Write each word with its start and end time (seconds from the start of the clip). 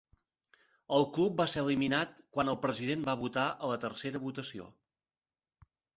El 0.95 1.05
club 1.17 1.35
va 1.41 1.45
ser 1.51 1.63
eliminat 1.65 2.17
quan 2.37 2.51
el 2.53 2.57
president 2.63 3.05
va 3.11 3.15
votar 3.25 3.45
a 3.53 3.69
la 3.73 3.77
tercera 3.85 4.23
votació. 4.25 4.67